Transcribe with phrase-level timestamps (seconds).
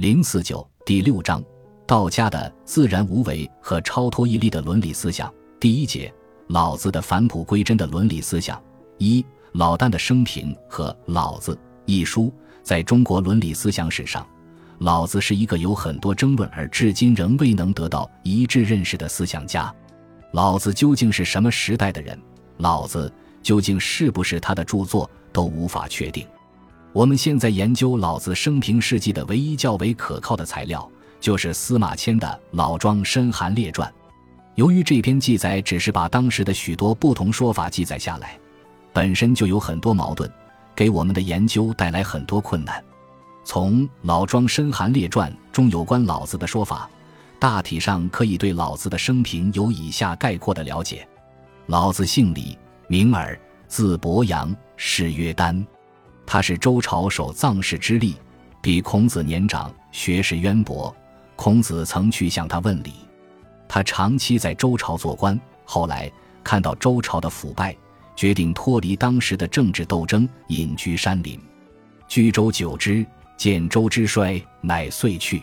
[0.00, 1.44] 零四九第六章，
[1.86, 5.30] 道家的自然无为和超脱毅力的伦理思想。
[5.60, 6.10] 第一节，
[6.46, 8.58] 老子的返璞归真的伦理思想。
[8.96, 12.32] 一、老聃的生平和《老子》一书，
[12.62, 14.26] 在中国伦理思想史上，
[14.78, 19.70] 老子是一个有很多争论而至今仍未能得到一致认识的思想家。
[20.32, 22.18] 老子究竟是什么时代的人？
[22.56, 23.12] 老子
[23.42, 26.26] 究竟是不是他的著作，都无法确定。
[26.92, 30.90] 我们现在研究老子生平事迹的唯一较为可靠的材料，
[31.20, 33.88] 就是司马迁的《老庄申韩列传》。
[34.56, 38.36] 由于这篇记载只是把当时的许多不同说法记载下来，
[38.92, 40.28] 本身就有很多矛盾，
[40.74, 42.82] 给我们的研究带来很多困难。
[43.44, 46.90] 从《老庄申韩列传》中有关老子的说法，
[47.38, 51.06] 大体上可以对老子的生平有以下概括的了解：
[51.66, 55.64] 老子姓李，名耳，字伯阳，谥曰丹。
[56.32, 58.14] 他是周朝守藏室之力，
[58.62, 60.94] 比孔子年长，学识渊博。
[61.34, 62.92] 孔子曾去向他问礼。
[63.66, 66.08] 他长期在周朝做官，后来
[66.44, 67.76] 看到周朝的腐败，
[68.14, 71.36] 决定脱离当时的政治斗争，隐居山林。
[72.06, 73.04] 居周久之，
[73.36, 75.38] 见周之衰，乃遂去。《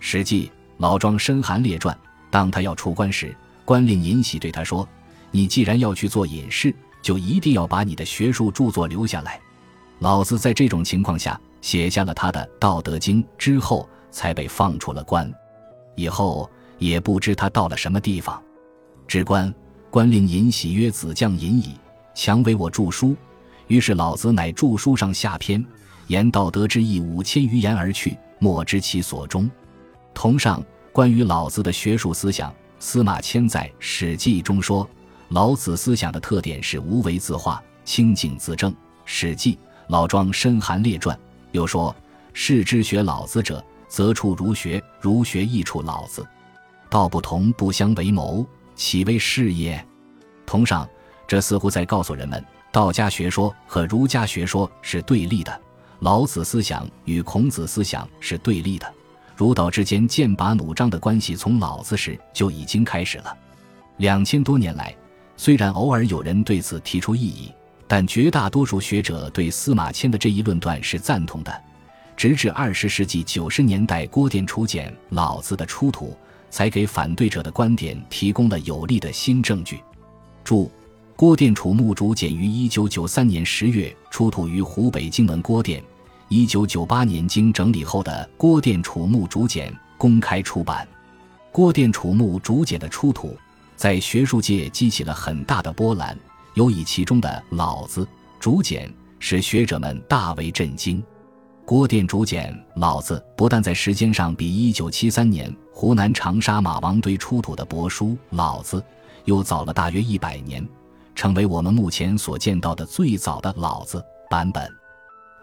[0.00, 0.46] 史记·
[0.78, 1.94] 老庄申韩列传》。
[2.30, 4.88] 当他要出关时，官令尹喜对他说
[5.30, 9.38] ：“你既然要去做隐士，就一定要把你的学术著作留下来。”
[10.00, 15.32] 老子在这种情况下写下了他的《道德经》，之后才被放出了关。
[15.94, 18.42] 以后也不知他到了什么地方。
[19.06, 19.52] 至官，
[19.90, 21.74] 官令尹喜曰：“子将尹矣，
[22.14, 23.16] 强为我著书。”
[23.68, 25.64] 于是老子乃著书上下篇，
[26.08, 29.50] 言道德之意五千余言而去，莫知其所终。
[30.12, 34.88] 同上，关于老子的学术思想，司马迁在《史记》中说
[35.30, 38.70] ：“老子思想的特点是无为自化，清静自正。”
[39.04, 39.54] 《史记》。
[39.88, 41.18] 老庄申韩列传
[41.52, 41.94] 又说
[42.32, 46.26] ：“士之学老子者，则处儒学；儒学亦处老子。
[46.88, 49.84] 道不同，不相为谋，岂为是也？”
[50.46, 50.88] 同上，
[51.26, 55.60] 这似乎在告诉人们，道家学说和儒家学说是对立的，
[56.00, 58.92] 老子思想与孔子思想是对立的，
[59.36, 63.36] 儒道之间剑拔弩张的关系从老子时就已经开始了。
[63.98, 64.94] 两千多年来，
[65.36, 67.52] 虽然偶尔有人对此提出异议。
[67.86, 71.62] 但绝大多数学者对司马迁的这一论断是赞同的，
[72.16, 76.16] 直至二十世纪九十年代，郭店楚简《老子》的出土，
[76.50, 79.80] 才给反对者的观点提供了有力的新证据。
[80.42, 80.70] 注：
[81.14, 85.82] 郭店楚墓竹简于一九九三年十月出土于湖北荆门郭店，
[86.28, 90.86] 一九九八年经整理后的郭店楚墓竹简公开出版。
[91.52, 93.36] 郭店楚墓竹简的出土，
[93.76, 96.18] 在学术界激起了很大的波澜。
[96.54, 98.04] 尤以其中的《老子》
[98.40, 101.02] 竹简使学者们大为震惊。
[101.64, 108.78] 郭店竹简《老子》不但在时间上比1973年湖南长沙马王堆出土的帛书《老子》
[109.24, 110.66] 又早了大约一百年，
[111.14, 113.98] 成为我们目前所见到的最早的《老子》
[114.30, 114.70] 版本，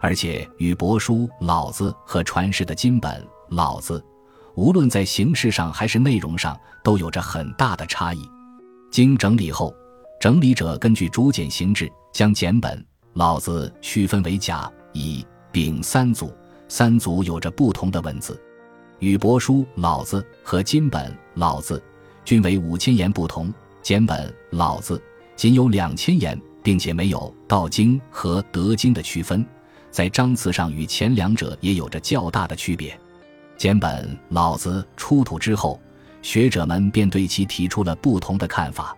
[0.00, 3.98] 而且与帛书《老子》和传世的金本《老子》，
[4.54, 8.22] 无论在形式上还是内容上都有着很大的差异。
[8.90, 9.74] 经整理后。
[10.22, 12.78] 整理者根据竹简形制，将简本
[13.14, 16.32] 《老子》区分为甲、乙、丙三组，
[16.68, 18.40] 三组有着不同的文字，
[19.00, 21.76] 与帛书《老子》和金本《老子》
[22.24, 23.52] 均为五千言不同。
[23.82, 24.96] 简本《老子》
[25.34, 27.18] 仅有两千言，并且没有
[27.48, 29.44] 《道经》和《德经》的区分，
[29.90, 32.96] 在章次上与前两者也有着较大的区别。
[33.56, 35.80] 简本《老子》出土之后，
[36.22, 38.96] 学者们便对其提出了不同的看法。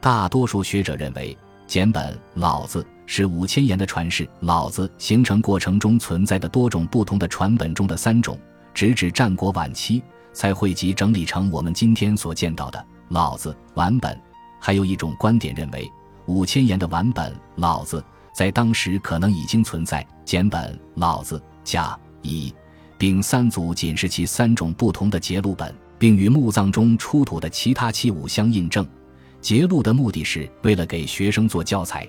[0.00, 1.36] 大多数学者认为，
[1.66, 8.38] 简本《老子》是五千言的传世，《老子》形成过程中存在的多种不同的传本中的三种，
[8.72, 10.02] 直至战国晚期
[10.32, 14.16] 才汇集整理成我们今天所见到的《老子》完本。
[14.60, 15.90] 还有一种观点认为，
[16.26, 18.00] 五千言的完本《老子》
[18.34, 22.54] 在当时可能已经存在，简本《老子》甲、乙、
[22.98, 28.86] 丙三组仅是其三种不同的节录本，并与墓葬中出土的其他器物相印证。
[29.40, 32.08] 揭露的目的是为了给学生做教材，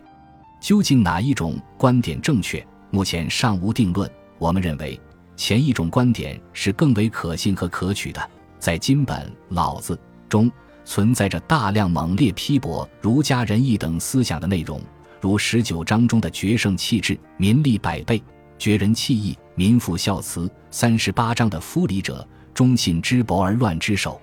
[0.60, 4.10] 究竟哪一种观点正确，目前尚无定论。
[4.40, 5.00] 我们认为
[5.36, 8.30] 前一种观点是更为可信和可取的。
[8.60, 9.18] 在金本
[9.50, 9.96] 《老子》
[10.28, 10.52] 中
[10.84, 14.82] 存在着大量猛烈批驳儒家仁义等思想的内容，
[15.22, 18.20] 如十九章中的“决胜气质，民利百倍；
[18.58, 24.14] 绝人弃义，民复孝慈”；三十八章的“夫礼者，忠信之薄而乱之首”；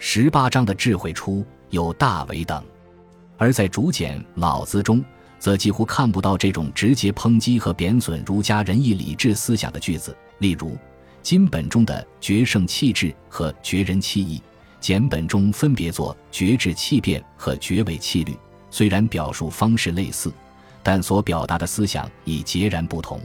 [0.00, 1.44] 十八章的“智慧出”。
[1.70, 2.62] 有大为等，
[3.38, 5.02] 而在竹简《老子》中，
[5.38, 10.16] 则几乎看不到这种直接抨击和贬损儒家仁义礼智思想的句子。
[10.38, 10.76] 例如，
[11.22, 14.42] 金本中的决胜气质和绝人气义，
[14.80, 18.36] 简本中分别作绝智气变和绝伟气律。
[18.70, 20.32] 虽然表述方式类似，
[20.82, 23.20] 但所表达的思想已截然不同。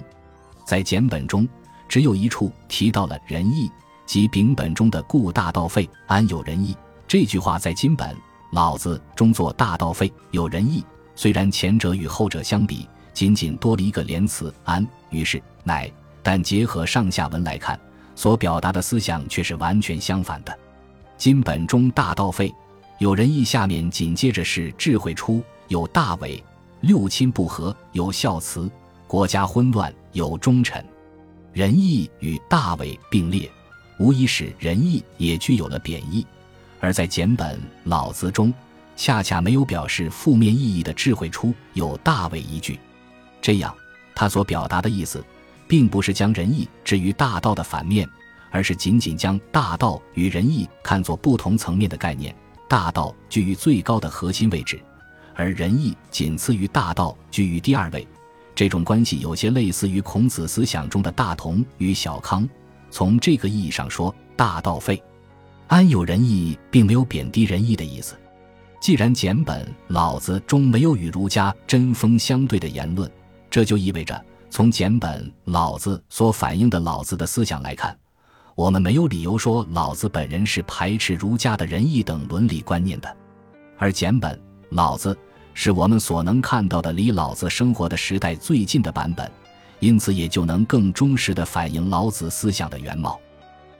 [0.66, 1.48] 在简本中，
[1.88, 3.72] 只有一处提到了仁义，
[4.06, 6.76] 即丙本中的“故大道废，安有仁义”
[7.08, 8.16] 这句话，在金本
[8.52, 10.84] 老子中作“大道废，有仁义”。
[11.16, 15.90] 虽然前者与后者相比，仅仅多了一个连词“安”，于是“乃”，
[16.22, 17.80] 但结合上下文来看，
[18.16, 20.58] 所表达的思想却是完全相反的。
[21.18, 22.54] 今本中“大道废，
[23.00, 26.44] 有仁义”，下面紧接着是“智慧出，有大伟，
[26.82, 28.70] 六亲不和，有孝慈，
[29.08, 30.86] 国家混乱，有忠臣”。
[31.54, 33.50] 仁义与大伟并列，
[33.98, 36.28] 无疑使仁义也具有了贬义。
[36.86, 38.54] 而在简本老子中。
[38.96, 42.80] 恰恰没有表示负面意义的智慧出有大为一句，
[43.42, 43.76] 这样
[44.14, 45.22] 他所表达的意思，
[45.68, 48.08] 并不是将仁义置于大道的反面，
[48.52, 52.34] 而是仅仅将大道与仁义看作不同层面的概念。
[52.70, 54.80] 大道居于最高的核心位置，
[55.34, 58.08] 而仁义仅次于大道，居于第二位。
[58.56, 62.48] 这种关系有些类似于孔子思想中的大同与小康。
[62.90, 65.04] 从这个意义上说，大道废，
[65.68, 68.16] 安有仁义，并没有贬低仁义的意思。
[68.80, 73.10] 既然简本老子中没有与儒家针锋相对的言论，
[73.50, 77.98] 这就意味着从简本老子所反映的老子的思想来看，
[78.54, 83.18] 我们没有理由说老子本人是排斥儒家的仁义等伦理观念的。
[83.78, 84.40] 而简本
[84.70, 85.18] 老子
[85.56, 89.30] 是我们所能看到的离老子生活的时代最近的版本，
[89.80, 93.20] 因此也就能更忠实地反映老子思想的原貌。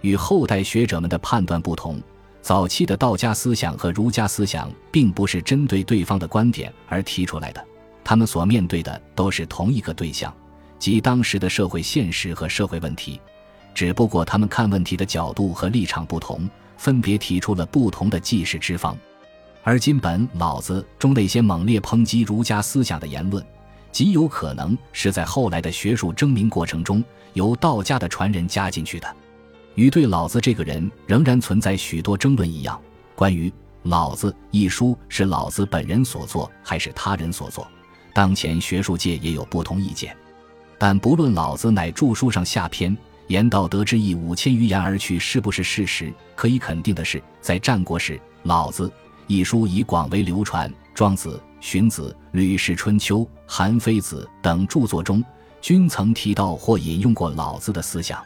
[0.06, 2.00] 与后代学者们的判断不同。
[2.40, 7.66] 早期的道家思想和儒家思想并不是针对对方的观点而提出来的，
[8.04, 10.32] 他们所面对的都是同一个对象，
[10.78, 13.20] 即当时的社会现实和社会问题，
[13.74, 16.48] 只不过他们看问题的角度和立场不同，
[16.78, 18.96] 分别提出了不同的济世之方。
[19.64, 23.44] 而今本老子中那些猛烈抨击儒家思想的言论，
[23.92, 27.04] 极有可能是在后来的学术争鸣过程中
[27.34, 29.16] 由道家的传人加进去的。
[29.76, 32.80] 与对老子这个人仍然存在许多争论一样，
[33.14, 33.50] 关于
[33.84, 37.68] 《老子》一书是老子本人所作还是他人所作，
[38.14, 40.16] 当前学术界也有不同意见。
[40.78, 42.96] 但不论老子乃著书上下篇
[43.28, 48.14] 言道德之意五千余言而去是不是事实，可以肯定的是，在战国时，
[48.44, 48.88] 《老子》
[49.28, 51.30] 一书已广为流传，《庄子》
[51.60, 55.22] 《荀子》《吕氏春秋》《韩非子》等著作中，
[55.60, 58.24] 均曾提到或引用过老子的思想。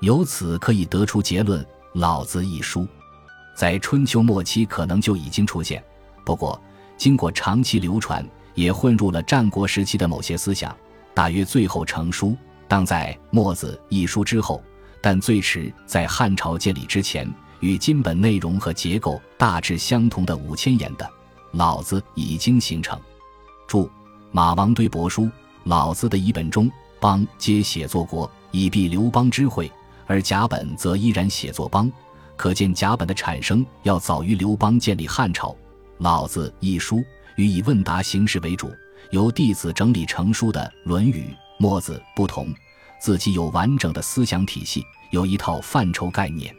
[0.00, 1.60] 由此可以得出结论：
[1.94, 2.86] 《老子》一书，
[3.56, 5.82] 在春秋末期可能就已经出现，
[6.24, 6.60] 不过
[6.96, 8.24] 经过长期流传，
[8.54, 10.74] 也混入了战国时期的某些思想，
[11.14, 12.36] 大约最后成书
[12.68, 14.62] 当在《墨子》一书之后，
[15.00, 17.28] 但最迟在汉朝建立之前，
[17.58, 21.04] 与今本内容和结构大致相同的五千言的
[21.52, 22.96] 《老子》已经形成。
[23.66, 23.90] 注：
[24.30, 25.22] 马王堆帛书
[25.64, 29.68] 《老子》的一本中，邦皆写作国，以避刘邦之讳。
[30.08, 31.92] 而甲本则依然写作邦，
[32.34, 35.54] 可见甲本的产生要早于刘邦建立汉朝。
[35.98, 37.04] 老子一书
[37.36, 38.72] 与以问答形式为主，
[39.10, 42.48] 由弟子整理成书的《论语》、墨子不同，
[42.98, 46.54] 自己有完整的思想体系，有一套范畴概念。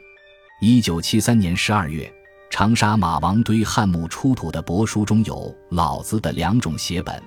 [0.62, 2.14] 一九七三年十二月，
[2.52, 7.20] 长沙马王堆汉墓出土的帛书中有老子的两种写本，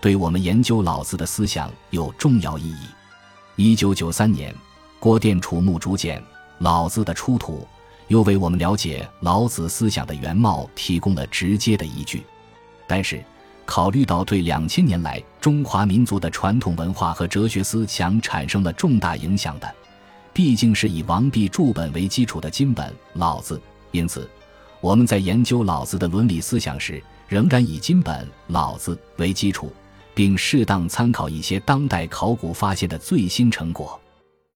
[0.00, 2.86] 对我们研究老子的思想有重要意义。
[3.56, 4.54] 一九九三年。
[4.98, 6.20] 郭店楚墓竹简
[6.58, 7.66] 《老子》的出土，
[8.08, 12.24] 又为我们了解老子思想的原貌提供了直接的依据。
[12.86, 13.22] 但是，
[13.64, 19.74] 考虑到对两千年来中华民族的传统文化和哲学思想产生了重大影响的，
[20.32, 23.56] 毕竟是以王弼注本为基础的金本《老子》，
[23.90, 24.28] 因此，
[24.80, 29.72] 我们在研究老子的伦理思想时，仍然以金本《老子》为基础，
[30.14, 34.00] 并适当参考一些当代考古发现的最新成果。